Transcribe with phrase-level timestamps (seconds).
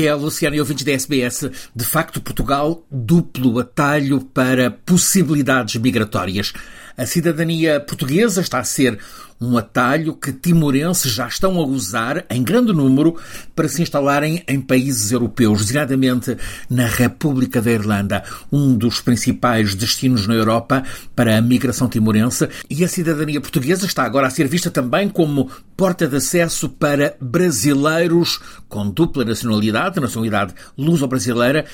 [0.00, 1.50] É a Luciana e ouvintes da SBS.
[1.74, 6.52] De facto, Portugal, duplo atalho para possibilidades migratórias.
[6.96, 8.96] A cidadania portuguesa está a ser
[9.40, 13.16] um atalho que timorenses já estão a usar em grande número
[13.54, 16.36] para se instalarem em países europeus, designadamente
[16.68, 20.82] na República da Irlanda, um dos principais destinos na Europa
[21.14, 22.48] para a migração timorense.
[22.68, 27.16] E a cidadania portuguesa está agora a ser vista também como porta de acesso para
[27.20, 31.64] brasileiros com dupla nacionalidade, nacionalidade luso-brasileira,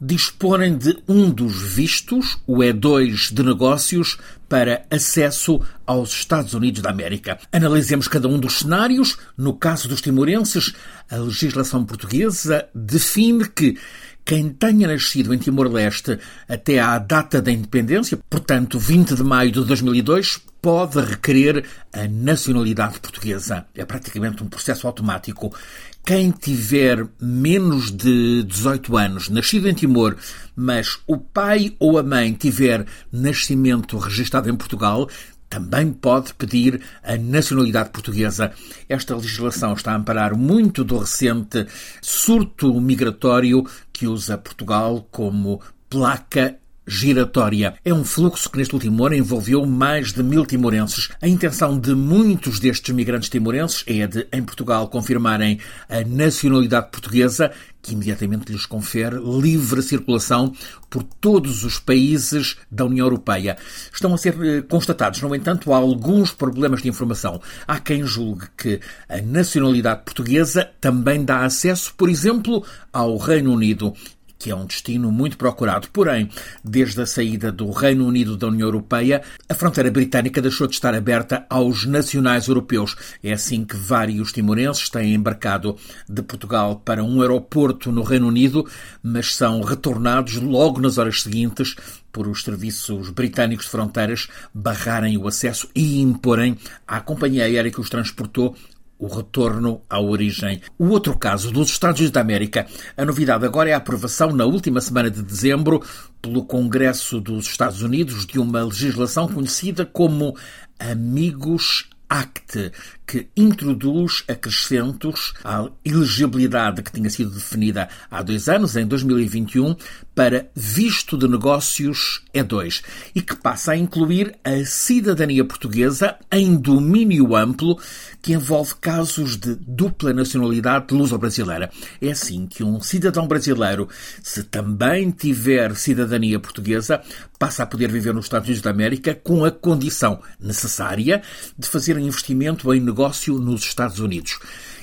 [0.00, 4.18] disporem de um dos vistos, o E2 de negócios,
[4.48, 7.38] para acesso aos Estados Unidos da América.
[7.52, 9.16] Analisemos cada um dos cenários.
[9.36, 10.74] No caso dos timorenses,
[11.10, 13.78] a legislação portuguesa define que
[14.24, 16.18] quem tenha nascido em Timor-Leste
[16.48, 22.98] até à data da independência, portanto 20 de maio de 2002, pode requerer a nacionalidade
[22.98, 23.66] portuguesa.
[23.74, 25.54] É praticamente um processo automático.
[26.02, 30.16] Quem tiver menos de 18 anos, nascido em Timor,
[30.56, 35.06] mas o pai ou a mãe tiver nascimento registado em Portugal,
[35.50, 38.50] também pode pedir a nacionalidade portuguesa.
[38.88, 41.66] Esta legislação está a amparar muito do recente
[42.00, 46.56] surto migratório que usa Portugal como placa
[46.86, 47.74] giratória.
[47.84, 51.08] É um fluxo que neste último ano envolveu mais de mil timorenses.
[51.20, 56.90] A intenção de muitos destes migrantes timorenses é a de, em Portugal, confirmarem a nacionalidade
[56.90, 60.52] portuguesa, que imediatamente lhes confere livre circulação
[60.88, 63.56] por todos os países da União Europeia.
[63.92, 67.40] Estão a ser eh, constatados, no entanto, alguns problemas de informação.
[67.66, 73.92] Há quem julgue que a nacionalidade portuguesa também dá acesso, por exemplo, ao Reino Unido
[74.38, 75.88] que é um destino muito procurado.
[75.92, 76.28] Porém,
[76.64, 80.94] desde a saída do Reino Unido da União Europeia, a fronteira britânica deixou de estar
[80.94, 82.96] aberta aos nacionais europeus.
[83.22, 85.76] É assim que vários timorenses têm embarcado
[86.08, 88.66] de Portugal para um aeroporto no Reino Unido,
[89.02, 91.74] mas são retornados logo nas horas seguintes
[92.12, 96.56] por os serviços britânicos de fronteiras barrarem o acesso e imporem
[96.86, 98.54] à companhia aérea que os transportou
[99.04, 100.62] o retorno à origem.
[100.78, 102.66] O outro caso dos Estados Unidos da América.
[102.96, 105.82] A novidade agora é a aprovação na última semana de dezembro
[106.22, 110.34] pelo Congresso dos Estados Unidos de uma legislação conhecida como
[110.78, 112.72] Amigos Act,
[113.06, 119.76] que introduz acrescentos à elegibilidade que tinha sido definida há dois anos, em 2021,
[120.14, 122.82] para visto de negócios E2
[123.14, 127.78] e que passa a incluir a cidadania portuguesa em domínio amplo
[128.22, 131.70] que envolve casos de dupla nacionalidade luso-brasileira.
[132.00, 133.88] É assim que um cidadão brasileiro,
[134.22, 137.02] se também tiver cidadania portuguesa,
[137.38, 141.22] passa a poder viver nos Estados Unidos da América com a condição necessária
[141.58, 144.38] de fazer um investimento em negócio nos Estados Unidos.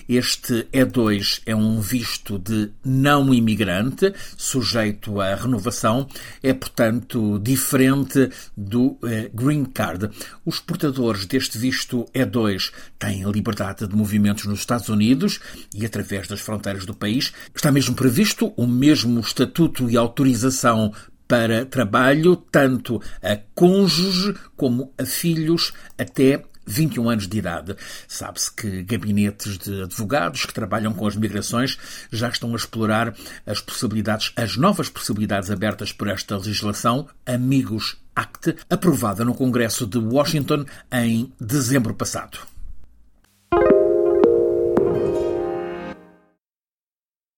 [0.10, 6.10] Este E2 é um visto de não imigrante, sujeito à renovação,
[6.44, 10.10] é, portanto, diferente do eh, Green Card.
[10.46, 15.40] Os portadores deste visto E2 têm liberdade de movimentos nos Estados Unidos
[15.74, 17.32] e através das fronteiras do país.
[17.56, 20.92] Está mesmo previsto o mesmo estatuto e autorização
[21.32, 27.76] para trabalho, tanto a cônjuge como a filhos até 21 anos de idade.
[28.08, 31.78] Sabe-se que gabinetes de advogados que trabalham com as migrações
[32.12, 38.56] já estão a explorar as possibilidades, as novas possibilidades abertas por esta legislação, Amigos Act,
[38.70, 42.40] aprovada no Congresso de Washington em dezembro passado.